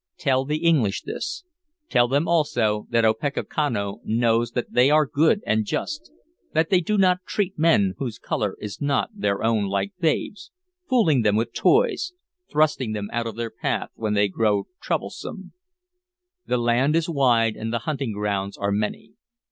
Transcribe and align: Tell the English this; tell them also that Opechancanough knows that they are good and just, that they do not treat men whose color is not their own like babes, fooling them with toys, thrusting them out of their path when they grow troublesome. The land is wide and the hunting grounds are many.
Tell 0.17 0.45
the 0.45 0.65
English 0.65 1.03
this; 1.03 1.43
tell 1.87 2.07
them 2.07 2.27
also 2.27 2.87
that 2.89 3.05
Opechancanough 3.05 3.99
knows 4.03 4.53
that 4.53 4.73
they 4.73 4.89
are 4.89 5.05
good 5.05 5.43
and 5.45 5.63
just, 5.63 6.11
that 6.55 6.71
they 6.71 6.81
do 6.81 6.97
not 6.97 7.23
treat 7.27 7.55
men 7.59 7.93
whose 7.99 8.17
color 8.17 8.57
is 8.59 8.81
not 8.81 9.11
their 9.13 9.43
own 9.43 9.65
like 9.67 9.93
babes, 9.99 10.49
fooling 10.89 11.21
them 11.21 11.35
with 11.35 11.53
toys, 11.53 12.13
thrusting 12.49 12.93
them 12.93 13.09
out 13.13 13.27
of 13.27 13.35
their 13.35 13.51
path 13.51 13.91
when 13.93 14.15
they 14.15 14.27
grow 14.27 14.65
troublesome. 14.81 15.53
The 16.47 16.57
land 16.57 16.95
is 16.95 17.07
wide 17.07 17.55
and 17.55 17.71
the 17.71 17.77
hunting 17.85 18.13
grounds 18.13 18.57
are 18.57 18.71
many. 18.71 19.13